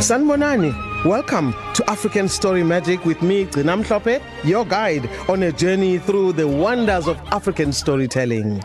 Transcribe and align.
Sanbonani, 0.00 0.72
welcome 1.04 1.52
to 1.74 1.90
African 1.90 2.28
Story 2.28 2.62
Magic 2.62 3.04
with 3.04 3.22
me, 3.22 3.46
Gcinam 3.46 3.82
Mhlophe, 3.82 4.22
your 4.44 4.64
guide 4.64 5.08
on 5.28 5.42
a 5.42 5.50
journey 5.50 5.98
through 5.98 6.32
the 6.34 6.46
wonders 6.46 7.08
of 7.08 7.16
African 7.32 7.72
storytelling. 7.72 8.62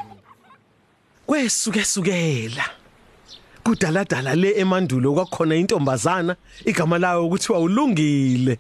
Kwesuke 1.28 1.84
sukela. 1.84 2.64
Kudala 3.64 4.06
dala 4.08 4.36
le 4.36 4.54
emandulo 4.60 5.14
kwakhona 5.14 5.56
intombazana 5.56 6.36
igama 6.66 7.00
layo 7.00 7.28
ukuthiwa 7.28 7.60
ulungile. 7.60 8.60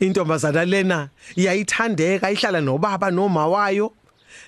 Intombazana 0.00 0.64
lena 0.64 1.08
iyayithandeka 1.36 2.30
ihlala 2.30 2.60
nobaba 2.60 3.10
noma 3.10 3.46
wayo. 3.48 3.92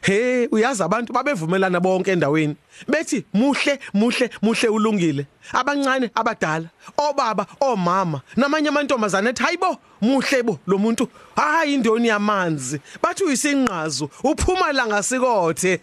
He 0.02 0.48
uyazi 0.52 0.82
abantu 0.82 1.12
babevumelana 1.12 1.80
bonke 1.80 2.12
endaweni. 2.12 2.56
Bethi 2.88 3.24
muhle 3.34 3.79
muhle 3.94 4.30
muhle 4.42 4.68
ulungile. 4.68 5.26
Abancane 5.52 6.11
abadala 6.14 6.68
obaba 6.98 7.46
omama 7.61 8.20
namanye 8.36 8.68
amantombazana 8.68 9.30
ethi 9.30 9.43
hayibo 9.43 9.79
muhle 10.02 10.43
bo 10.43 10.58
lo 10.66 10.79
muntu. 10.79 11.08
Hayi 11.36 11.74
indoni 11.74 12.08
yamanzi. 12.08 12.80
Bathi 13.02 13.24
uyisinqazo 13.24 14.11
uphuma 14.24 14.72
la 14.72 14.86
ngasikothe. 14.86 15.80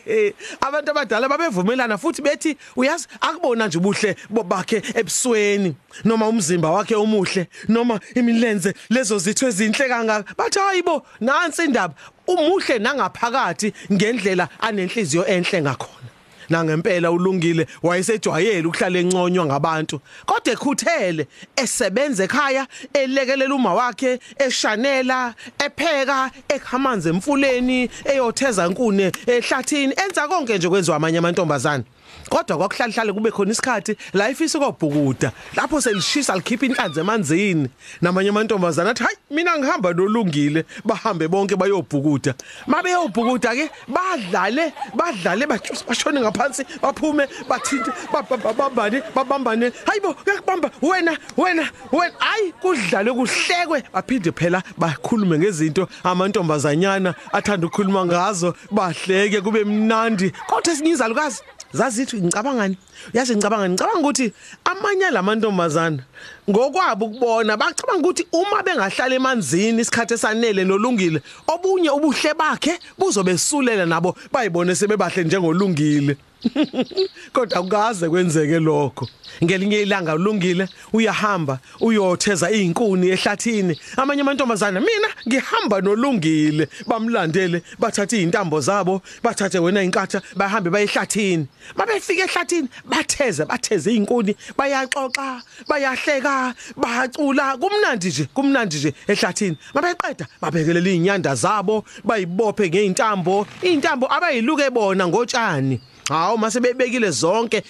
Abantu 0.60 0.90
abadala 0.90 1.28
babevumelana 1.28 1.98
futhi 1.98 2.22
bethi 2.22 2.56
uyazi 2.76 3.06
akubona 3.20 3.66
nje 3.66 3.78
ubuhle 3.78 4.16
bakhe 4.30 4.82
ebusweni 4.94 5.74
noma 6.04 6.28
umzimba 6.28 6.70
wakhe 6.70 6.94
omuhle 6.94 7.48
noma 7.68 8.00
imilenze 8.14 8.74
lezo 8.90 9.18
zitho 9.18 9.48
ezinhle 9.48 9.88
kangaka. 9.88 10.34
Bathi 10.36 10.58
hayibo 10.58 11.06
nansi 11.20 11.64
indaba. 11.64 11.94
Umuhle 12.26 12.78
nangaphakathi 12.78 13.72
ngendlela 13.92 14.48
anenhliziyo 14.60 15.26
enhle 15.26 15.62
ngakhona. 15.62 16.06
Na 16.48 16.64
ngempela 16.64 17.10
ulungile 17.10 17.66
wayesejwayele 17.82 18.66
ukuhlala 18.66 18.98
enconywa 18.98 19.46
ngabantu 19.46 20.00
kodwa 20.26 20.52
ekhuthele 20.52 21.26
esebenza 21.56 22.24
ekhaya 22.24 22.66
elekelela 22.92 23.54
uma 23.54 23.74
wakhe 23.74 24.20
eshanela 24.38 25.34
epheka 25.58 26.30
ekhamanzi 26.48 27.08
emfuleni 27.08 27.90
eyotheza 28.04 28.66
inkune 28.66 29.12
ehlathini 29.26 29.94
enza 30.04 30.28
konke 30.28 30.58
nje 30.58 30.68
kwenziwa 30.68 30.96
amanye 30.96 31.18
amantombazana 31.18 31.84
kodwa 32.28 32.56
kwakuhlala 32.56 32.92
hlale 32.92 33.12
kube 33.12 33.30
khona 33.30 33.52
isikhathi 33.52 33.96
la 34.12 34.30
ifisa 34.30 34.58
ukobhukuda 34.58 35.32
lapho 35.56 35.80
selishisa 35.80 36.34
likhipha 36.34 36.66
inhlanzi 36.66 37.00
emanzini. 37.00 37.68
Namanye 38.02 38.28
amantombazana 38.28 38.90
athi 38.90 39.02
hayi 39.02 39.16
mina 39.30 39.58
ngihamba 39.58 39.92
nolungile 39.92 40.64
bahambe 40.84 41.28
bonke 41.28 41.56
bayobhukuda. 41.56 42.34
Mabe 42.66 42.90
yobhukuda 42.90 43.54
ke 43.54 43.70
badlale 43.88 44.72
badlale 44.94 45.46
bashone 45.46 46.20
ngaphansi 46.20 46.64
baphume 46.82 47.28
bathinte 47.48 47.90
babambane 48.12 49.02
babambane. 49.14 49.72
Hayibo 49.86 50.16
uyakubamba 50.26 50.70
wena 50.82 51.18
wena 51.36 51.70
wena 51.92 52.14
hayi 52.18 52.52
kudlale 52.52 53.12
kuhlekwe. 53.12 53.82
Baphinde 53.92 54.32
phela 54.32 54.62
bakhulume 54.78 55.38
ngezinto 55.38 55.88
amantombazanyana 56.04 57.14
athanda 57.32 57.66
ukukhuluma 57.66 58.06
ngazo 58.06 58.54
bahleke 58.70 59.40
kube 59.40 59.64
mnandi. 59.64 60.32
Kodwa 60.46 60.72
esinyizalukazi 60.72 61.42
zazithi 61.78 62.16
ngicabangani? 62.24 62.76
Uyazi 63.14 63.32
ngicabanga 63.36 63.68
ngicabanga 63.68 64.00
ukuthi 64.00 64.26
amanye 64.64 65.10
lamantombazana 65.12 66.02
ngokwabo 66.50 67.06
ukubona 67.06 67.56
bacabanga 67.56 68.08
ukuthi 68.08 68.26
uma 68.32 68.62
bengahlala 68.62 69.14
emanzini 69.14 69.80
isikhathi 69.82 70.14
esanele 70.14 70.64
nolungile 70.64 71.20
obunye 71.52 71.90
ubuhle 71.90 72.34
bakhe 72.34 72.78
buzobesulela 72.98 73.86
nabo 73.86 74.16
bayibone 74.32 74.74
sebebahle 74.74 75.24
njengolungile. 75.24 76.16
Kodwa 77.32 77.58
akukaze 77.58 78.08
kwenzeke 78.08 78.60
lokho. 78.60 79.08
Ngelinye 79.44 79.82
ilanga 79.82 80.14
ulungile 80.14 80.68
uyahamba 80.92 81.58
uyotheza 81.80 82.50
izinkuni 82.50 83.08
ehlathini. 83.08 83.80
Amanye 83.96 84.20
amantombazana 84.20 84.80
mina 84.80 85.08
ngihamba 85.28 85.80
nolungile. 85.80 86.68
Bamlandele 86.86 87.62
bathatha 87.78 88.16
izintambo 88.16 88.60
zabo 88.60 89.02
bathathe 89.22 89.58
wena 89.58 89.82
inkatha 89.82 90.22
bahambe 90.36 90.70
bayehlathini 90.70 91.46
mabefika 91.76 92.24
ehlathini 92.24 92.68
batheze 92.84 93.44
batheze 93.44 93.90
izinkuni 93.90 94.36
bayaxoxa 94.58 95.42
bayahleka 95.68 96.35
bacula 96.76 97.56
kumnandi 97.56 98.08
nje 98.08 98.24
kumnandi 98.34 98.76
nje 98.76 98.94
ehlathini. 99.08 99.56
Mabeqeda 99.74 100.26
babekelela 100.40 100.88
izinyanda 100.88 101.34
zabo 101.34 101.84
bayibophe 102.04 102.68
ngeintambo 102.68 103.46
intambo 103.62 104.06
abayiluke 104.12 104.70
bona 104.70 105.08
ngotshani. 105.08 105.80
Hawu 106.08 106.38
mase 106.38 106.60
bebekile 106.60 107.10
zonke 107.10 107.62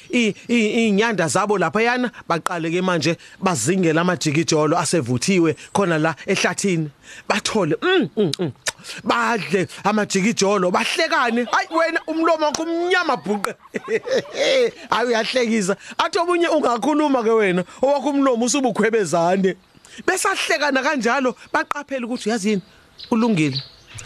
inyanda 0.49 1.29
zabo 1.29 1.59
lapha 1.59 1.83
yana 1.83 2.11
baqale 2.29 2.71
ke 2.71 2.83
manje 2.83 3.17
bazingela 3.41 4.01
amajikijolo 4.01 4.79
asevuthiwe 4.79 5.57
khona 5.73 5.99
la 5.99 6.15
ehlathini. 6.27 6.91
Bathole 7.29 7.77
mm, 7.83 8.09
mm, 8.17 8.33
mm. 8.39 8.53
Badle 9.05 9.69
amajikijolo 9.85 10.71
bahlekane. 10.71 11.45
Hayi 11.45 11.69
wena 11.71 12.01
umlomo 12.07 12.47
wakho 12.47 12.63
umnyama 12.63 13.17
bhuqe. 13.17 13.55
Hayi 14.91 15.07
uyahlekisa. 15.07 15.77
Athi 15.99 16.19
obunye 16.19 16.49
ungakhuluma 16.49 17.23
ke 17.23 17.31
wena 17.31 17.65
owakho 17.83 18.11
umlomo 18.11 18.45
usubukhwebezane. 18.45 19.57
Besahlekana 20.07 20.83
kanjalo 20.83 21.37
baqaphela 21.53 22.07
ukuthi 22.07 22.31
yazini 22.31 22.63
ulungile. 23.11 23.63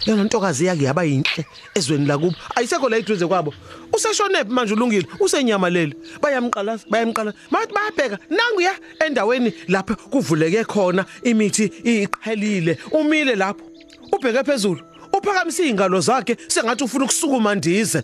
Yona 0.07 0.25
ntokazi 0.25 0.65
yake 0.65 0.85
yaba 0.85 1.05
yinhle 1.05 1.45
ezweni 1.75 2.07
lakubo. 2.07 2.35
Ayisekho 2.57 2.89
la 2.89 2.97
eduze 2.97 3.27
kwabo. 3.27 3.55
Useshone 3.93 4.45
manje 4.45 4.75
ulungile? 4.75 5.07
Usenyamalele. 5.21 5.95
Bayamqalaza 6.23 6.85
bayamqala 6.91 7.33
mathi 7.51 7.75
bayabheka 7.75 8.19
nangu 8.31 8.61
ya 8.61 8.75
endaweni 9.07 9.53
lapho 9.69 9.95
kuvuleke 9.97 10.65
khona 10.65 11.05
imithi 11.23 11.65
iqhelile 11.85 12.79
umile 12.93 13.35
lapho. 13.35 13.70
Ubheke 14.13 14.45
phezulu. 14.45 14.81
Uphakamisa 15.13 15.63
ingalo 15.65 16.01
zakhe 16.01 16.37
sengathi 16.49 16.85
ufuna 16.85 17.05
ukusukuma 17.05 17.55
ndize. 17.55 18.03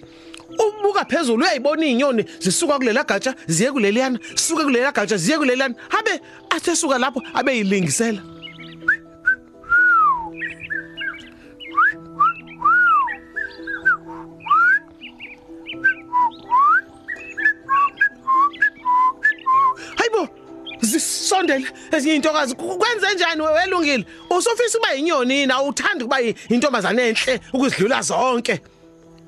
Ubuka 0.59 1.05
phezulu 1.05 1.43
uyayibona 1.43 1.87
izinyoni 1.87 2.25
zisuka 2.41 2.79
kulela 2.79 3.05
gatsha 3.05 3.35
ziye 3.47 3.73
kuleliyana 3.73 4.19
suka 4.35 4.65
kulela 4.65 4.93
gatsha 4.93 5.17
ziye 5.17 5.39
kuleliyana. 5.39 5.75
Habe 5.89 6.21
athesuka 6.51 6.99
lapho 6.99 7.23
abe 7.35 7.57
yilingisela. 7.57 8.36
Ezinye 21.97 22.15
intokazi 22.15 22.55
kwenze 22.55 23.15
njani? 23.15 23.43
Welungile. 23.43 24.05
Usufisa 24.31 24.79
uba 24.79 24.95
inyoni 24.95 25.47
na 25.47 25.63
uthanda 25.63 26.05
kuba 26.05 26.21
intombazane 26.21 27.09
enhle 27.09 27.41
ukuzidlula 27.53 28.03
zonke. 28.03 28.61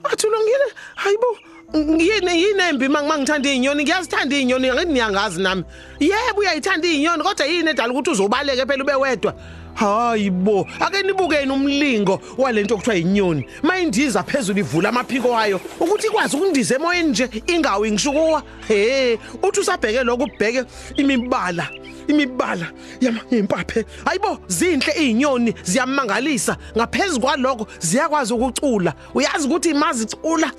Athi 0.05 0.27
ulungile? 0.27 0.67
Hayibo 0.95 1.39
yini 1.75 2.43
yinembi 2.43 2.89
mangithanda 2.89 3.49
izinyoni 3.49 3.83
ngiyazithanda 3.83 4.37
izinyoni 4.37 4.73
ngithi 4.73 4.93
niyangazi 4.93 5.43
nami. 5.43 5.65
Yebo 6.01 6.41
uyayithanda 6.41 6.89
izinyoni 6.89 7.23
kodwa 7.23 7.47
yini 7.47 7.71
edala 7.71 7.93
ukuthi 7.93 8.11
uzobaleke 8.11 8.67
phela 8.67 8.85
ube 8.85 8.95
wedwa? 8.95 9.35
Hayibo 9.78 10.66
ake 10.81 11.03
nibukeni 11.03 11.53
umlingo 11.53 12.21
walento 12.39 12.75
okuthiwa 12.75 12.97
inyoni 12.97 13.47
mayindiza 13.62 14.22
phezulu 14.22 14.59
ivula 14.59 14.89
amaphiko 14.89 15.28
wayo 15.28 15.61
ukuthi 15.81 16.06
ikwazi 16.06 16.37
ukundiza 16.37 16.75
emoyeni 16.75 17.09
nje 17.09 17.28
ingawi 17.47 17.93
ngishukuwa. 17.93 18.43
He 18.69 19.19
uthi 19.43 19.61
usabheke 19.61 20.05
lokho 20.05 20.25
ubheke 20.25 20.65
imibala 20.97 21.69
imibala 22.09 22.67
yamempaphe 23.00 23.84
hayibo 24.05 24.38
zinhle 24.49 24.93
izinyoni 24.93 25.55
ziyamangalisa 25.62 26.56
ngaphezulu 26.77 27.21
kwalokho 27.21 27.67
ziyakwazi 27.78 28.34
ukucula. 28.34 28.94
Uyazi 29.15 29.47
ukuthi 29.47 29.71
imazicula 29.71 30.50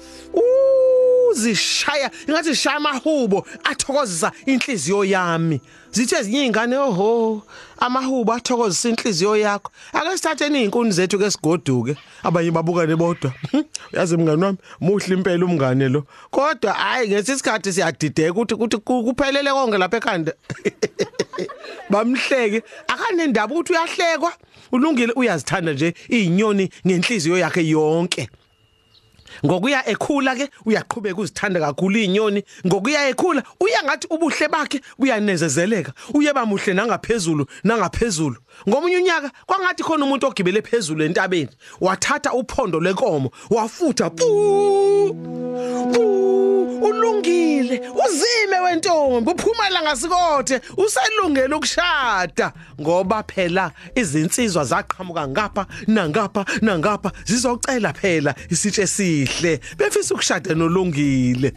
uzishaya 1.32 2.12
ingathi 2.28 2.50
zishaya 2.50 2.78
amahubo 2.78 3.48
athokozisa 3.64 4.32
inhliziyo 4.46 5.06
yami. 5.06 5.62
Zithe 5.92 6.16
ezinye 6.16 6.40
izingane 6.40 6.78
oho 6.78 7.42
amahubo 7.80 8.34
athokozisa 8.34 8.90
inhliziyo 8.90 9.36
yakho. 9.38 9.72
Ake 9.94 10.18
sithatheni 10.18 10.60
izinkuni 10.60 10.92
zethu 10.92 11.20
ke 11.20 11.32
sigoduke 11.32 11.96
abanye 12.24 12.52
babukane 12.52 12.96
bodwa. 12.96 13.34
Uyazi 13.94 14.18
mngani 14.18 14.44
wami 14.44 14.58
muhle 14.82 15.16
impela 15.16 15.46
umngane 15.46 15.90
lo. 15.90 16.04
Kodwa 16.32 16.74
hayi 16.74 17.10
ngesisikhathi 17.10 17.74
siyadideka 17.74 18.32
ukuthi 18.32 18.54
ukuthi 18.54 18.78
kuphelele 18.78 19.52
konke 19.52 19.78
lapha 19.78 19.98
ekhanda. 19.98 20.34
Bamhleke. 21.92 22.64
Akanendaba 22.88 23.54
ukuthi 23.56 23.74
uyahlekwa. 23.74 24.34
Ulungile 24.72 25.14
uyazithanda 25.16 25.74
nje 25.74 25.94
izinyoni 26.10 26.70
ngenhliziyo 26.88 27.38
yakhe 27.38 27.68
yonke. 27.68 28.30
Ngokuya 29.46 29.90
ekhula 29.90 30.36
ke 30.36 30.50
uyaqhubeka 30.66 31.22
uzithanda 31.22 31.60
kakhulu 31.60 31.98
izinyoni. 31.98 32.44
Ngokuya 32.68 33.10
ekhula 33.10 33.44
uya 33.60 33.84
ngathi 33.84 34.08
ubuhle 34.10 34.48
bakhe 34.48 34.82
buyanezezeleka. 35.00 35.94
Uye 36.14 36.34
bamuhle 36.34 36.74
nangaphezulu 36.74 37.46
nangaphezulu. 37.64 38.38
Ngomunye 38.68 38.98
unyaka 38.98 39.32
kwangathi 39.46 39.84
khona 39.84 40.06
umuntu 40.06 40.28
ogibele 40.28 40.62
phezulu 40.62 41.04
entabeni 41.04 41.50
wathatha 41.82 42.34
uphondo 42.34 42.80
lenkomo 42.80 43.32
wafutha 43.50 44.10
pu 44.10 44.26
ulungile 46.82 47.82
uzime 48.06 48.60
wentombi 48.60 49.32
uphumela 49.32 49.82
ngasikothe 49.82 50.62
uselungele 50.78 51.56
ukushada. 51.56 52.54
Ngoba 52.82 53.24
phela 53.24 53.72
izinsizwa 53.96 54.64
zaqhamuka 54.64 55.28
ngapha 55.28 55.66
nangapha 55.88 56.46
nangapha 56.62 57.12
zizocela 57.26 57.94
phela 57.94 58.36
isitshe 58.50 58.88
sihle 59.30 59.60
befisa 59.78 60.14
ukushada 60.14 60.56
nolungile. 60.56 61.54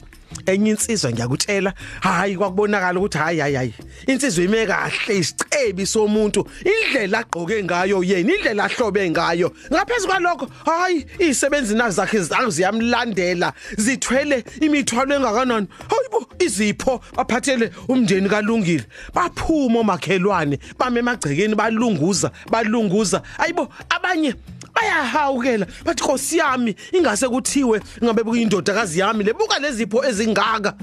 Enye 0.47 0.71
insizwa 0.71 1.13
ngiyakutshela 1.13 1.75
hayi 2.01 2.37
kwakubonakala 2.37 2.99
ukuthi 3.01 3.19
hayi 3.19 3.39
hayi 3.39 3.55
hayi. 3.55 3.75
Insizwa 4.07 4.45
ime 4.45 4.67
kahle 4.67 5.19
isicebi 5.19 5.87
somuntu 5.87 6.47
indlela 6.65 7.19
agqoke 7.19 7.65
ngayo 7.65 8.05
yena 8.05 8.35
indlela 8.35 8.65
ahlobe 8.65 9.11
ngayo. 9.11 9.53
Ngaphezulu 9.73 10.13
kwalokho 10.13 10.49
hayi 10.65 11.07
izisebenzi 11.19 11.75
nazo 11.75 11.97
zakhe 11.97 12.19
ziyamlandela 12.49 13.53
zithwele 13.77 14.45
imithwalo 14.61 15.15
engakanani. 15.15 15.67
Hayibo 15.91 16.27
izipho 16.39 17.01
baphathele 17.17 17.71
umndeni 17.89 18.29
kalungile. 18.29 18.85
Baphuma 19.15 19.81
omakhelwane 19.81 20.59
bame 20.79 21.01
emagcekeni 21.01 21.55
balunguza 21.55 22.31
balunguza. 22.51 23.23
Ayibo 23.39 23.69
abanye 23.91 24.35
bayahawukela. 24.75 25.67
Bathi 25.85 26.03
Nkosi 26.03 26.39
yami 26.39 26.75
ingase 26.93 27.29
kuthiwe 27.29 27.81
ngabe 28.05 28.23
kuyindodakazi 28.23 29.01
yami 29.01 29.25
lebuka 29.25 29.59
lezipho 29.59 30.05
ezingaka. 30.05 30.75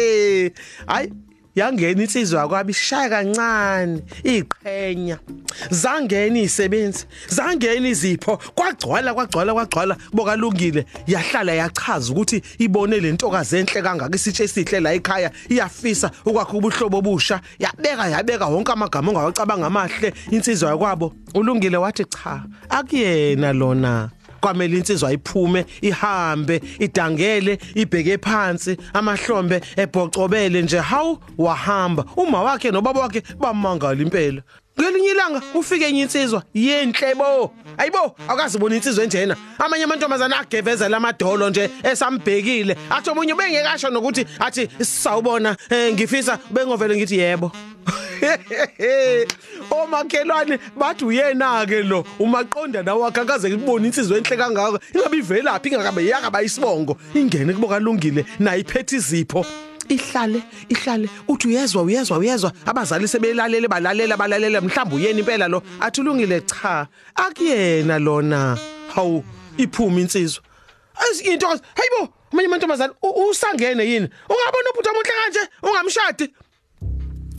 Hayi. 0.86 1.12
Yangena 1.54 2.02
insizwa 2.02 2.48
kwabi 2.48 2.72
shaya 2.72 3.08
kancane 3.08 4.02
iqhenya 4.24 5.18
zangena 5.70 6.38
izisebenzi 6.38 7.06
zangena 7.28 7.88
izipho 7.88 8.36
kwagcwala 8.54 9.14
kwagcwala 9.14 9.54
kwagcwala. 9.54 9.96
Bokalungile 10.12 10.86
yahlala 11.06 11.52
yachaza 11.52 12.12
ukuthi 12.12 12.42
ibone 12.58 13.00
lentokazi 13.00 13.56
enhle 13.56 13.82
kangaka 13.82 14.16
isitshe 14.16 14.44
esihle 14.44 14.80
la 14.80 14.92
ekhaya 14.94 15.30
iyafisa 15.48 16.10
ukwakha 16.24 16.52
ubuhlobo 16.52 16.98
obusha. 16.98 17.40
Yabeka 17.58 18.08
yabeka 18.08 18.46
wonke 18.46 18.72
amagama 18.72 19.10
ongawacabanga 19.10 19.66
amahle 19.66 20.14
insizwa 20.30 20.70
yakwabo. 20.70 21.12
Ulungile 21.34 21.76
wathi 21.76 22.04
cha 22.04 22.42
akuyena 22.68 23.52
lona. 23.52 24.10
Kwamele 24.40 24.76
insizwa 24.76 25.12
iphume 25.12 25.66
ihambe 25.80 26.60
idangele 26.78 27.58
ibheke 27.74 28.18
phansi 28.18 28.76
amahlombe 28.94 29.60
ebhocobele 29.76 30.62
nje. 30.62 30.78
Hawu 30.78 31.18
wahamba. 31.38 32.04
Uma 32.16 32.42
wakhe 32.42 32.70
nobaba 32.70 33.00
wakhe 33.00 33.22
bamangala 33.38 34.02
impela. 34.02 34.42
Ngelinye 34.80 35.08
ilanga 35.10 35.42
ufike 35.54 35.84
enye 35.84 36.02
insizwa 36.02 36.42
yenhle 36.54 37.14
bo 37.14 37.52
ayibo 37.78 38.16
akazibona 38.28 38.76
insizwa 38.76 39.04
enjena. 39.04 39.36
Amanye 39.58 39.84
amantombazana 39.84 40.40
ageveza 40.40 40.88
lamadolo 40.88 41.50
nje 41.50 41.70
esambhekile. 41.82 42.76
Athi 42.90 43.10
omunye 43.10 43.34
bengekasho 43.34 43.90
nokuthi 43.90 44.26
athi 44.38 44.68
sawubona 44.84 45.56
eh, 45.70 45.92
ngifisa 45.94 46.38
bengovele 46.50 46.96
ngithi 46.96 47.18
yebo. 47.18 47.52
omakhelwane 49.70 50.58
bathi 50.76 51.04
uyena 51.04 51.66
ke 51.66 51.82
lo 51.82 52.04
umaqonda 52.18 52.82
nawe 52.82 53.06
akakaze 53.06 53.50
kubona 53.50 53.86
insizwe 53.86 54.18
enhle 54.18 54.36
kangaka 54.36 54.78
ingabe 54.94 55.16
ivelaphi 55.18 55.68
ingakabe 55.68 56.06
yakaba 56.06 56.42
isibongo? 56.42 56.96
Ingene 57.14 57.52
kuboka 57.52 57.78
lungile 57.78 58.24
nayo 58.38 58.60
iphethe 58.60 58.96
izipho. 58.96 59.46
Ihlale 59.88 60.42
ihlale. 60.68 61.08
Uthi 61.28 61.48
uyezwa 61.48 61.82
uyezwa 61.82 62.18
uyezwa. 62.18 62.52
Abazali 62.66 63.08
sebelalele 63.08 63.68
balalela 63.68 64.16
balalela. 64.16 64.60
Mhlawumbe 64.60 64.96
uyena 64.96 65.18
impela 65.18 65.48
lo. 65.48 65.62
Athi 65.80 66.00
ulungile 66.00 66.40
cha 66.40 66.86
akuyena 67.14 67.98
lona. 67.98 68.58
Hawu 68.94 69.24
iphuma 69.58 70.00
insizwa. 70.00 70.44
Into 71.24 71.46
hayibo 71.48 72.12
manje 72.32 72.46
amantombazana 72.46 72.94
usangene 73.02 73.84
yini? 73.84 74.08
Ungabona 74.28 74.70
uphutha 74.72 74.90
omuhle 74.90 75.12
kanje 75.24 75.40
ungamshadi? 75.62 76.30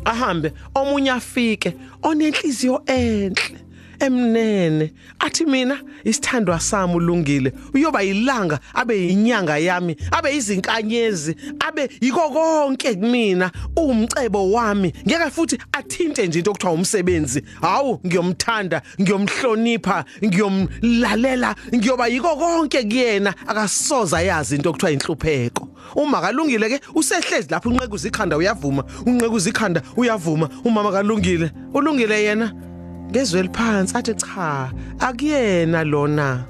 Ahambe 0.05 0.53
omunye 0.75 1.11
afike 1.11 1.75
onenhliziyo 2.03 2.83
enhle. 2.85 3.59
Emnene. 4.01 4.91
Athi 5.19 5.45
mina 5.45 5.79
isithandwa 6.03 6.59
sami 6.59 6.95
ulungile. 6.95 7.53
Uyoba 7.73 8.01
yilanga 8.01 8.59
abe 8.73 9.07
yinyanga 9.07 9.57
yami 9.57 9.95
abe 10.11 10.35
izinkanyezi 10.35 11.35
abe 11.59 11.89
yiko 12.01 12.29
konke 12.29 12.95
kumina. 12.95 13.51
Umcebo 13.75 14.51
wami 14.51 14.93
ngeke 15.07 15.31
futhi 15.31 15.57
athinte 15.71 16.27
nje 16.27 16.39
into 16.39 16.51
okuthiwa 16.51 16.73
umsebenzi. 16.73 17.43
Hawu 17.61 17.99
ngiyomthanda 18.05 18.81
ngiyomhlonipha 19.01 20.05
ngiyomlalela 20.25 21.55
ngiyoba 21.75 22.07
yiko 22.07 22.35
konke 22.35 22.83
kuyena. 22.83 23.33
Akasoza 23.47 24.21
yazi 24.21 24.55
into 24.55 24.69
okuthiwa 24.69 24.91
inhlupheko. 24.91 25.67
Uma 25.95 26.21
kalungile 26.21 26.69
ke 26.69 26.79
usehlezi 26.95 27.47
lapho 27.49 27.69
unqeku 27.69 27.97
zikhanda 27.97 28.37
uyavuma 28.37 28.83
unqeku 29.05 29.39
zikhanda 29.39 29.81
uyavuma. 29.97 30.49
Umama 30.63 30.91
kalungile 30.91 31.51
ulungile 31.73 32.23
yena? 32.23 32.70
Ngezwe 33.11 33.41
liphansi 33.43 33.97
athi 33.97 34.13
cha 34.13 34.71
akuyena 34.99 35.83
lona. 35.83 36.45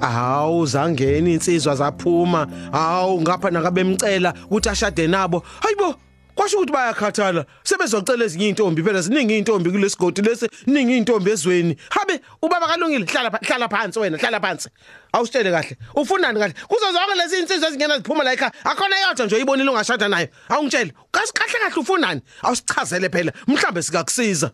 Hawu 0.00 0.66
zangena 0.66 1.30
insizwa 1.30 1.76
zaphuma. 1.76 2.48
Hawu 2.72 3.20
ngapha 3.20 3.50
nakabemcela 3.50 4.34
ukuthi 4.50 4.68
ashade 4.68 5.06
nabo. 5.06 5.42
Hayibo 5.60 5.94
kwasho 6.34 6.56
ukuthi 6.56 6.72
bayakhathala. 6.72 7.44
Sebezocela 7.62 8.24
ezinye 8.24 8.48
intombi 8.48 8.82
phela 8.82 9.00
ziningi 9.00 9.38
intombi 9.38 9.70
kulesigodi 9.70 10.22
lesi 10.22 10.48
ningi 10.66 10.96
intombi 10.96 11.30
ezweni. 11.30 11.76
Habe 11.90 12.20
ubaba 12.42 12.66
kalungile 12.66 13.06
hlala 13.06 13.30
hlala 13.42 13.68
phansi 13.68 13.98
wena 13.98 14.18
hlala 14.18 14.40
phansi. 14.40 14.68
Awusitshele 15.12 15.50
kahle 15.50 15.76
ufunani 15.94 16.38
kahle? 16.40 16.54
Kuzo 16.68 16.92
zonke 16.92 17.14
lezi 17.16 17.38
insizwa 17.38 17.68
ezingena 17.68 17.98
ziphuma 17.98 18.24
la 18.24 18.32
ekhaya 18.32 18.52
akhona 18.64 18.96
yodwa 19.00 19.26
nje 19.26 19.36
uyibonile 19.36 19.70
ungashada 19.70 20.08
nayo. 20.08 20.28
Awungitshele 20.48 20.92
kahle 21.12 21.32
kahle 21.32 21.80
ufunani? 21.80 22.20
Awusichazele 22.42 23.08
phela 23.08 23.32
mhlambe 23.46 23.82
sikakusiza. 23.82 24.50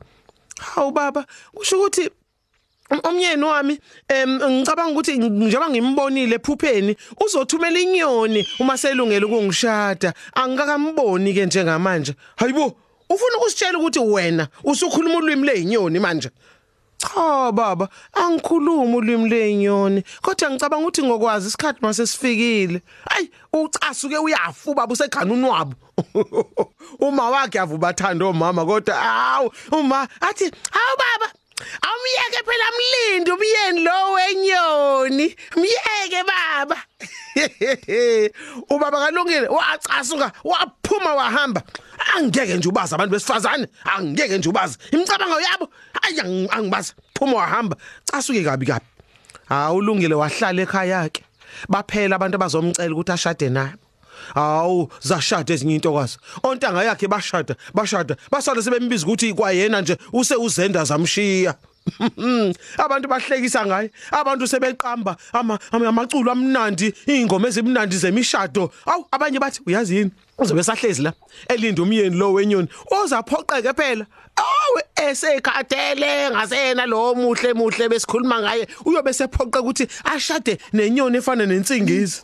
Hawu 0.61 0.91
baba 0.91 1.27
kusho 1.55 1.77
ukuthi 1.79 2.11
umyeni 3.09 3.45
wami 3.45 3.79
em 4.09 4.31
ngicabanga 4.37 4.93
ukuthi 4.93 5.19
njengoba 5.19 5.71
ngimbonile 5.71 6.35
ephupheni 6.37 6.97
uzothumela 7.25 7.79
inyoni 7.79 8.47
uma 8.59 8.77
selungela 8.77 9.27
ukungishada. 9.27 10.13
Angikakamboni 10.35 11.35
ke 11.35 11.47
njengamanje. 11.47 12.15
Hayibo 12.37 12.77
ufuna 13.09 13.37
ukusitshela 13.37 13.79
ukuthi 13.79 13.99
wena 13.99 14.49
usukhuluma 14.65 15.17
ulwimi 15.19 15.47
lezinyoni 15.47 15.99
manje? 15.99 16.31
Cha 17.01 17.53
baba 17.53 17.89
angikhuluma 18.13 18.97
ulwimi 18.97 19.29
lezinyoni 19.29 20.03
kodwa 20.23 20.51
ngicabanga 20.51 20.85
ukuthi 20.87 21.03
ngokwazi 21.03 21.49
isikhathi 21.49 21.79
mase 21.83 22.07
sifikile. 22.07 22.83
Ayi 23.11 23.31
ucasuke 23.53 24.19
uyafu 24.19 24.75
baba 24.75 24.93
usegana 24.93 25.35
unwabo 25.35 25.75
uma 27.07 27.31
wakhe 27.31 27.59
avubathanda 27.59 28.27
omama 28.27 28.65
kodwa 28.65 28.95
awu 29.03 29.53
uma 29.73 30.09
athi 30.21 30.45
hawu 30.71 30.97
baba 30.99 31.33
Awumyeke 31.87 32.41
phela 32.47 32.69
mlindi 32.77 33.31
umyeni 33.31 33.81
lo 33.85 34.13
wenyoni. 34.13 35.37
Myeke 35.57 36.21
baba. 36.27 36.77
Ubaba 38.71 38.99
kalungile 38.99 39.49
wacasuka 39.49 40.33
waphuma 40.45 41.15
wahamba. 41.15 41.63
Angeke 42.17 42.57
nje 42.57 42.69
ubazi 42.69 42.95
abantu 42.95 43.13
besifazane, 43.13 43.67
angeke 43.85 44.39
nje 44.39 44.49
ubazi. 44.49 44.79
Imicabango 44.93 45.41
yabo 45.41 45.69
ayi 46.03 46.49
angibazi. 46.51 46.93
Phuma 47.15 47.37
wahamba. 47.37 47.77
Casuke 48.11 48.45
kabi 48.45 48.67
kabi. 48.67 48.85
Ha 49.49 49.73
ulungile 49.73 50.15
wahlala 50.15 50.63
ekhaya 50.63 51.03
yakhe. 51.03 51.25
Baphela 51.69 52.17
abantu 52.17 52.37
abazomcela 52.37 52.95
ukuthi 52.95 53.13
ashade 53.13 53.49
naye. 53.49 53.75
Hawu 54.35 54.89
zashada 55.01 55.55
ezinye 55.55 55.75
intokazi. 55.75 56.19
Ontanga 56.43 56.83
yakhe 56.85 57.09
bashada, 57.09 57.55
bashada. 57.75 58.17
Basale 58.31 58.63
sebembiza 58.63 59.07
ukuthi 59.07 59.35
kwayena 59.35 59.81
nje 59.81 59.97
use 60.13 60.35
uzenda 60.37 60.85
zamshiya. 60.85 61.55
abantu 62.79 63.09
bahlekisa 63.09 63.67
ngaye 63.67 63.91
abantu 64.11 64.47
sebeqamba 64.47 65.17
ama 65.33 65.59
amaculo 65.73 66.33
amnandi 66.33 66.95
ingoma 67.07 67.49
ezimnandi 67.49 67.97
zemishado. 67.97 68.71
Awu 68.87 69.07
abanye 69.11 69.39
bathi 69.39 69.61
uyazi 69.67 69.97
yini? 69.97 70.11
Uzobe 70.39 70.63
sahlezi 70.63 71.03
la 71.03 71.13
elinda 71.49 71.83
umyeni 71.83 72.17
lo 72.17 72.33
wenyoni 72.33 72.69
ozaphoqeke 72.91 73.73
phela. 73.77 74.07
Awe 74.37 74.83
esekhathele 75.09 76.31
ngasena 76.31 76.87
lo 76.87 77.15
muhle 77.15 77.53
muhle 77.55 77.89
besikhuluma 77.89 78.41
ngaye 78.41 78.67
uyobe 78.85 79.13
sephoqa 79.13 79.61
ukuthi 79.61 79.87
ashade 80.05 80.59
nenyoni 80.73 81.19
efana 81.19 81.47
nensingizi. 81.47 82.23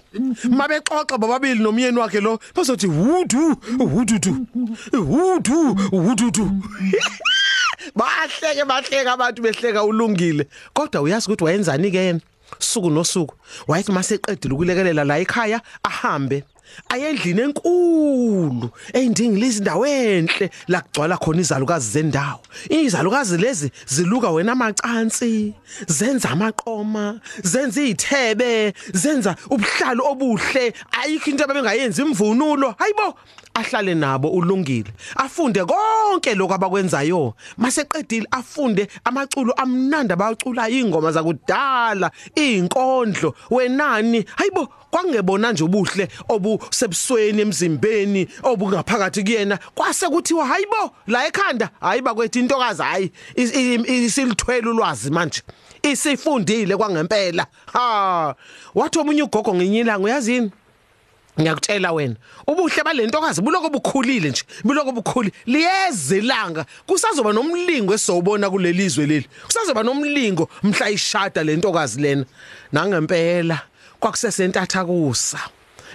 Mabexoxa 0.48 1.18
bobabili 1.18 1.60
nomyeni 1.62 1.98
wakhe 1.98 2.20
lo 2.20 2.38
bazothi 2.54 2.86
wudu 2.86 3.56
wududu 3.78 4.46
wudu 4.92 5.76
wududu 5.92 6.50
bahleke 7.94 8.64
bahleka 8.64 9.12
abantu 9.12 9.42
behleka 9.42 9.84
ulungile. 9.84 10.46
Kodwa 10.74 11.00
uyazi 11.02 11.26
ukuthi 11.26 11.44
wayenzani 11.44 11.90
ke 11.90 11.98
yena? 11.98 12.20
Suku 12.58 12.90
nosuku 12.90 13.34
wayethi 13.68 13.92
maseqedile 13.92 14.54
ukulekelela 14.54 15.04
la 15.04 15.18
ekhaya 15.18 15.60
ahambe. 15.82 16.44
Ayendlini 16.88 17.40
enkulu 17.40 18.70
eyindingilizi 18.92 19.58
indawo 19.58 19.86
enhle 19.86 20.50
la 20.68 20.80
kugcwala 20.80 21.16
khona 21.16 21.40
izalukazi 21.40 21.90
zendawo. 21.90 22.40
Izalukazi 22.70 23.36
lezi 23.36 23.70
ziluka 23.86 24.30
wena 24.30 24.52
amacansi 24.52 25.54
zenza 25.88 26.30
amaqoma 26.30 27.20
zenza 27.42 27.82
izithebe 27.82 28.72
zenza 28.92 29.36
ubuhlalo 29.50 30.04
obuhle. 30.12 30.72
Ayikho 31.02 31.30
into 31.30 31.44
abengayenza 31.44 32.02
imvunulo. 32.02 32.74
Hayibo 32.78 33.14
ahlale 33.54 33.94
nabo 33.94 34.28
ulungile. 34.28 34.92
Afunde 35.16 35.64
konke 35.64 36.34
lokho 36.34 36.54
abakwenzayo. 36.54 37.34
Maseqedile 37.58 38.26
afunde 38.30 38.88
amaculo 39.04 39.52
amnandi 39.52 40.12
abacula 40.12 40.68
ingoma 40.68 41.12
zakudala 41.12 42.10
izinkondlo 42.34 43.34
wenani 43.50 44.24
hayibo 44.36 44.68
kwangebona 44.90 45.52
nje 45.52 45.64
ubuhle 45.64 46.08
obusebusweni 46.64 47.40
emzimbeni 47.42 48.28
obungaphakathi 48.42 49.22
kuyena 49.22 49.58
kwase 49.74 50.08
kuthiwa 50.08 50.46
hayibo 50.46 50.90
la 51.06 51.26
ekhanda 51.26 51.70
hayiba 51.80 52.14
kwethi 52.14 52.38
intokazi 52.38 52.82
hayi 52.82 53.12
isilithwele 53.36 54.68
ulwazi 54.68 55.10
manje 55.10 55.42
isifundile 55.82 56.76
kwangempela. 56.76 57.46
Ha 57.72 58.34
wathi 58.74 58.98
omunye 58.98 59.22
ugogo 59.22 59.54
ngenyilanga 59.54 60.04
uyazini 60.04 60.50
ngiyakutshela 61.40 61.92
wena 61.92 62.16
ubuhle 62.46 62.82
balentokazi 62.84 63.42
buloko 63.42 63.68
bukhulile 63.70 64.30
nje 64.30 64.42
buloko 64.64 64.92
bukhuli 64.92 65.32
liyezelanga 65.46 66.64
kusazoba 66.86 67.32
nomlingo 67.32 67.94
esizobona 67.94 68.50
kulelizwe 68.50 69.06
leli 69.06 69.28
kusazoba 69.44 69.82
nomlingo 69.82 70.48
mhla 70.62 70.90
ishada 70.90 71.44
lentokazi 71.44 72.00
lena. 72.00 72.24
Nangempela 72.72 73.60
kwakusesentatha 74.00 74.84
kusa 74.84 75.40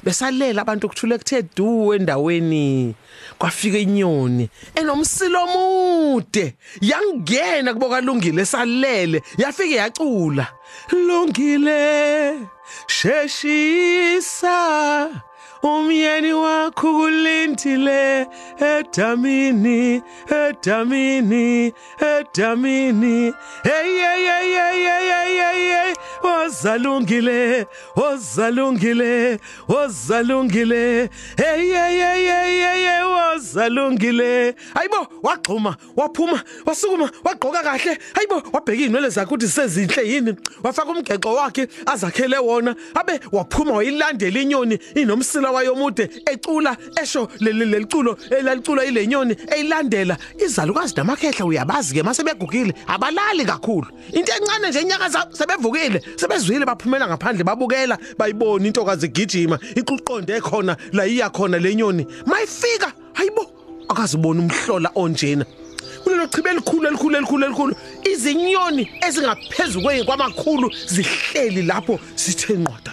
besalela 0.03 0.62
abantu 0.62 0.88
ukuthule 0.88 1.17
kuthe 1.17 1.43
du 1.55 1.93
endaweni. 1.93 2.96
Kwafika 3.38 3.77
inyoni 3.77 4.50
enomsilo 4.75 5.43
omude. 5.43 6.55
Yangena 6.81 7.74
kuboka 7.74 8.01
lungile 8.01 8.46
salele 8.46 9.22
yafike 9.38 9.75
yacula. 9.75 10.48
Lungile 10.91 12.39
sheshisa. 12.88 14.60
Umyeni 15.63 16.34
wakho 16.34 16.94
kulindile 16.94 18.27
edamini 18.60 20.01
edamini 20.30 21.74
edamini. 22.00 23.34
Hey 23.63 24.00
hey 24.01 24.25
hey 24.25 24.53
hey 24.53 24.86
hey 24.86 25.70
hey 25.70 25.94
wozalungile 26.24 27.65
wozalungile 27.96 29.39
wozalungile 29.68 31.10
hey 31.38 31.74
hey 31.74 32.00
hey 32.00 32.60
hey 32.60 33.03
wozalungile 33.03 34.56
hayibo 34.74 35.08
wagxuma 35.24 35.75
waphuma 35.96 36.44
wasukuma 36.65 37.12
wagqoka 37.24 37.63
kahle. 37.63 37.98
Hayibo 38.13 38.44
wabheka 38.53 38.84
inwele 38.84 39.10
zakhe 39.10 39.27
ukuthi 39.27 39.48
sezinhle 39.48 40.10
yini. 40.10 40.36
Wafaka 40.63 40.91
umgexo 40.91 41.34
wakhe 41.34 41.68
azakhele 41.86 42.38
wona. 42.38 42.75
Abe 42.96 43.20
waphuma 43.32 43.72
wayilandela 43.72 44.39
inyoni 44.39 44.80
inomsila 44.96 45.50
wayo 45.51 45.74
omude 45.74 46.10
ecula 46.25 46.77
esho 47.01 47.29
leliculo 47.39 48.17
elalicula 48.29 48.86
ilenyoni 48.86 49.36
eyilandela. 49.55 50.17
Izalukazi 50.46 50.96
namakhehla 50.96 51.46
uyabazi 51.46 51.93
ke 51.93 52.03
mase 52.03 52.24
begugile 52.24 52.74
abalali 52.88 53.46
kakhulu. 53.46 53.88
Into 54.13 54.31
encane 54.34 54.70
nje 54.70 54.81
inyaka 54.81 55.27
sebevukile 55.31 56.01
sebezwile 56.15 56.65
baphumela 56.65 57.08
ngaphandle 57.08 57.43
babukela 57.43 57.98
bayibona 58.17 58.67
intokazi 58.67 59.05
igijima 59.05 59.60
iquqonde 59.75 60.41
khona 60.41 60.77
la 60.93 61.05
iya 61.05 61.29
khona 61.29 61.58
lenyoni 61.60 62.08
mayifika 62.25 62.91
hayibo 63.13 63.51
akazibona 63.89 64.41
umhlola 64.41 64.91
onjena. 64.96 65.46
Kulelo 66.03 66.27
chibe 66.27 66.50
elikhulu 66.50 66.88
elikhulu 66.88 67.17
elikhulu 67.17 67.46
elikhulu 67.46 67.75
izinyoni 68.12 68.89
ezingaphezulu 69.08 70.05
kwamakhulu 70.05 70.72
zihleli 70.88 71.62
lapho 71.62 72.00
sithe 72.15 72.53
nqwadalala 72.53 72.91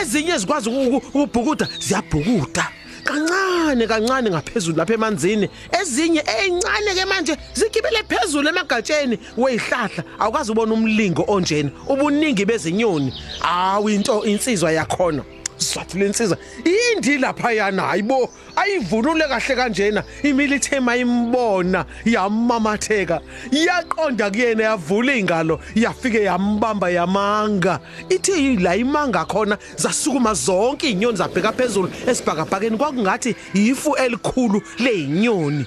ezinye 0.00 0.38
zikwazi 0.38 0.68
ukubhukuda 0.70 1.68
ziyabhukuda. 1.80 2.68
Kancane 3.04 3.86
kancane 3.86 4.30
ngaphezulu 4.30 4.76
lapha 4.76 4.94
emanzini. 4.94 5.48
Ezinye 5.80 6.22
ezincane 6.38 6.94
ke 6.94 7.04
manje 7.04 7.36
zigibele 7.54 8.02
phezulu 8.08 8.48
emagatsheni. 8.48 9.18
Weyihlahla 9.36 10.04
awukazi 10.18 10.52
ubona 10.52 10.74
umlingo 10.74 11.24
onjena. 11.28 11.70
Ubuningi 11.88 12.44
bezinyoni. 12.44 13.12
Awu 13.42 13.90
into 13.90 14.24
insizwa 14.24 14.72
yakhona. 14.72 15.24
Sizathu 15.62 15.98
lensizwa 15.98 16.36
indi 16.64 17.18
lapha 17.18 17.52
yana 17.52 17.82
hayibo 17.82 18.30
ayivunule 18.56 19.24
kahle 19.28 19.56
kanjena. 19.56 20.04
Imilithema 20.22 20.96
imbona 20.96 21.84
yamamatheka 22.04 23.20
yaqonda 23.52 24.30
kuyena 24.30 24.62
yavula 24.64 25.14
ingalo 25.14 25.60
yafike 25.74 26.22
yambamba 26.24 26.90
yamanga. 26.90 27.80
Ithi 28.08 28.56
la 28.56 28.76
imanga 28.76 29.24
khona 29.24 29.58
zasukuma 29.76 30.34
zonke 30.34 30.90
izinyoni 30.90 31.16
zabheka 31.16 31.52
phezulu 31.52 31.90
esibhakabhakeni 32.06 32.76
kwakungathi 32.76 33.36
yifu 33.54 33.96
elikhulu 33.96 34.62
lezinyoni 34.78 35.66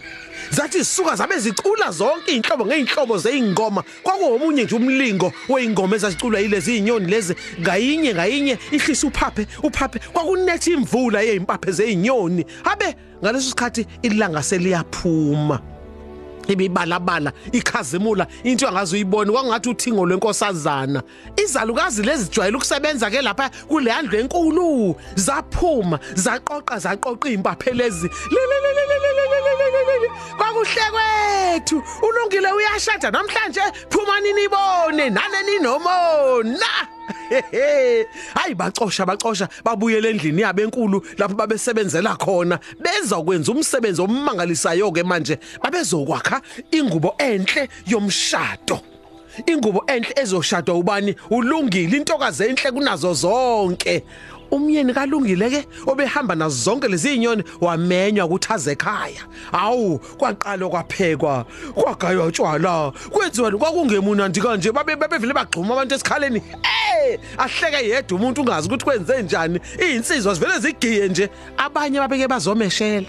zathi 0.52 0.78
zisuka 0.78 1.16
zabe 1.16 1.40
zicula 1.40 1.92
zonke 1.92 2.32
inhlobo 2.32 2.66
ngeinhlobo 2.66 3.18
zeingoma 3.18 3.84
kwakuwomunye 4.04 4.64
nje 4.64 4.76
umlingo 4.76 5.34
weingoma 5.50 5.96
ezazicula 5.96 6.40
yilezi 6.40 6.78
inyoni 6.78 7.08
lezi. 7.12 7.36
Ngayinye 7.62 8.14
ngayinye 8.14 8.58
ihlisa 8.72 9.08
uphaphe 9.08 9.48
uphaphe. 9.64 10.00
Kwakunethi 10.00 10.72
imvula 10.72 11.22
yezimpaphe 11.22 11.72
zeinyoni 11.72 12.46
habe 12.64 12.96
ngaleso 13.24 13.50
sikhathi 13.50 13.86
ilanga 14.02 14.44
seliyaphuma. 14.44 15.60
Ibibalabala 16.48 17.34
ikhazimula 17.52 18.28
into 18.44 18.68
angaze 18.68 18.96
uyibone 18.96 19.32
kwangathi 19.32 19.70
uthingo 19.70 20.06
lwenkosazana. 20.06 21.04
Izalukazi 21.38 22.04
lezi 22.04 22.30
jwayele 22.30 22.58
ukusebenza 22.58 23.10
ke 23.10 23.22
lapha 23.22 23.50
kule 23.68 23.92
handle 23.92 24.20
enkulu. 24.20 24.96
Zaphuma 25.16 26.00
zaqoqa 26.16 26.80
zaqoqa 26.80 27.30
impaphelezi 27.30 28.10
kwakuhle 30.38 30.86
kwethu 30.92 31.84
ulungile 32.02 32.52
uyashada 32.52 33.12
namhlanje 33.12 33.62
phumani 33.90 34.34
nibone 34.34 35.10
nane 35.10 35.44
ninomona 35.50 36.68
hayi 38.36 38.56
bacosha 38.56 39.06
bacosha 39.06 39.48
babuyele 39.64 40.10
endlini 40.10 40.42
yabo 40.42 40.62
enkulu 40.62 41.06
lapho 41.18 41.36
babesebenzela 41.36 42.16
khona. 42.16 42.60
Beza 42.80 43.22
kwenza 43.22 43.52
umsebenzi 43.52 44.02
omangalisayo 44.02 44.92
ke 44.92 45.04
manje 45.04 45.40
babezokwakha 45.64 46.42
ingubo 46.72 47.16
enhle 47.18 47.70
yomshado. 47.88 48.80
Ingubo 49.46 49.84
enhle 49.88 50.14
ezoshadwa 50.16 50.76
ubani? 50.76 51.16
Ulungile 51.30 51.98
intokazi 51.98 52.44
enhle 52.44 52.72
kunazo 52.72 53.14
zonke. 53.14 54.04
Umyeni 54.52 54.94
kalungile 54.94 55.50
ke 55.50 55.66
obehamba 55.88 56.36
nazo 56.36 56.56
zonke 56.56 56.88
lezi 56.88 57.10
zinyoni 57.10 57.44
wamenywa 57.62 58.26
ukuthi 58.26 58.54
aze 58.54 58.72
ekhaya. 58.72 59.22
Awu 59.52 60.00
kwaqala 60.18 60.70
kwaphekwa 60.70 61.46
kwagaywa 61.76 62.26
utshwala 62.26 62.92
kwenziwa 63.12 63.52
kwakungemunandi 63.52 64.42
kanje. 64.42 64.72
Babe 64.72 64.96
bevele 64.96 65.34
bagxuma 65.34 65.74
abantu 65.74 65.96
esikhaleni. 65.96 66.42
Eh 66.64 67.20
ahleke 67.38 67.90
yedwa 67.90 68.18
umuntu 68.18 68.42
ungazi 68.42 68.68
ukuthi 68.68 68.86
kwenze 68.86 69.22
njani. 69.22 69.60
Izinsizwa 69.80 70.34
zivele 70.34 70.60
zigiye 70.60 71.08
nje. 71.08 71.30
Abanye 71.58 72.00
babeke 72.00 72.28
bazomeshela. 72.28 73.08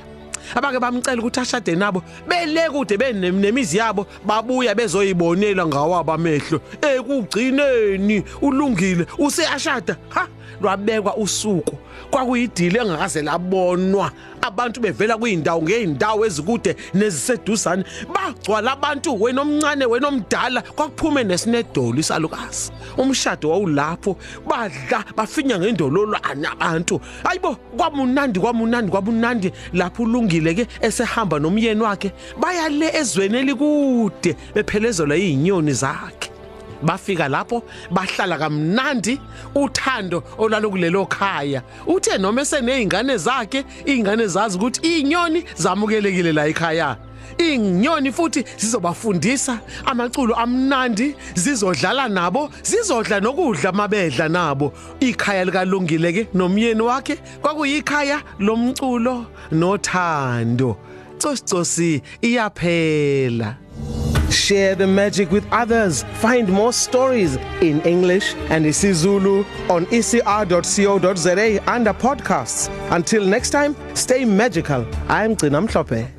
Abake 0.55 0.79
bamcela 0.79 1.19
ukuthi 1.19 1.41
ashade 1.41 1.75
nabo. 1.77 2.03
Bele 2.29 2.71
kude 2.71 2.97
benemizi 2.97 3.79
yabo 3.79 4.07
babuya 4.25 4.75
bezoyibonela 4.75 5.67
ngawabo 5.67 6.13
amehlo. 6.13 6.61
Ekugcineni 6.83 8.25
ulungile 8.43 9.07
useyashada 9.19 9.97
ha? 10.09 10.29
Lwabekwa 10.61 11.17
usuku. 11.17 11.77
Kwakuyidile 12.11 12.81
engakaze 12.81 13.23
labonwa. 13.23 14.11
Abantu 14.41 14.81
bevela 14.81 15.17
kuyindawo 15.19 15.63
ngeindawo 15.63 16.27
ezikude 16.27 16.77
neziseduzane. 16.95 17.85
Bagcwala 18.15 18.73
abantu 18.73 19.23
wena 19.23 19.43
omncane 19.43 19.85
wena 19.87 20.09
omdala. 20.09 20.63
Kwakuphume 20.63 21.25
nesinedolo 21.25 21.99
isalukazi 21.99 22.73
umshado 22.97 23.51
wawulapho. 23.51 24.17
Badla 24.47 25.05
bafinya 25.17 25.59
ngendololwane 25.59 26.49
abantu. 26.49 27.01
Hayibo 27.25 27.55
kwamunandi 27.77 28.41
kwamunandi 28.41 28.91
kwamunandi. 28.91 29.53
Lapho 29.73 30.03
ulungile 30.03 30.55
ke 30.55 30.67
esehamba 30.81 31.39
nomyeni 31.39 31.81
wakhe 31.81 32.13
baya 32.41 32.69
le 32.69 32.89
ezweni 32.95 33.39
elikude 33.39 34.37
bephelezelwa 34.55 35.17
izinyoni 35.17 35.73
zakhe. 35.73 36.36
Bafika 36.87 37.29
lapho 37.29 37.63
bahlala 37.91 38.39
kamnandi 38.39 39.21
uthando 39.55 40.23
olalokulelo 40.39 41.07
khaya. 41.07 41.63
Uthe 41.87 42.19
noma 42.19 42.43
esenezingane 42.43 43.17
zakhe 43.17 43.65
izingane 43.85 44.27
zazi 44.27 44.57
ukuthi 44.57 44.81
izinyoni 44.87 45.45
zamukelekile 45.57 46.33
la 46.33 46.47
ekhaya. 46.47 46.97
Inyoni 47.39 48.13
futhi 48.13 48.45
zizobafundisa 48.57 49.59
amaculo 49.85 50.35
amnandi 50.35 51.15
zizodlala 51.35 52.09
nabo 52.09 52.51
zizodla 52.63 53.21
nokudla 53.21 53.73
mabedla 53.73 54.29
nabo. 54.29 54.73
Ikhaya 55.01 55.45
likalungile 55.45 56.13
ke 56.13 56.29
nomyeni 56.35 56.83
wakhe 56.83 57.17
kwakuyikhaya 57.43 58.23
lomculo 58.39 59.27
nothando. 59.53 60.77
Tsosicosi 61.19 62.03
iyaphela. 62.23 63.66
Share 64.31 64.75
the 64.75 64.87
magic 64.87 65.31
with 65.31 65.47
others. 65.53 66.03
Find 66.21 66.49
more 66.49 66.73
stories 66.73 67.37
in 67.61 67.81
English 67.83 68.35
and 68.51 68.65
isiZulu 68.65 69.45
on 69.71 69.87
ecr.co.za 69.87 71.71
under 71.71 71.93
podcasts. 71.95 72.69
Until 72.91 73.25
next 73.25 73.51
time, 73.51 73.77
stay 73.95 74.25
magical. 74.25 74.87
I'm 75.09 75.37
Gcina 75.37 75.67
Mhlophe. 75.67 76.16